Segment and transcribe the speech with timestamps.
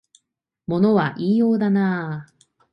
[0.65, 2.25] 物は言いようだな
[2.57, 2.65] あ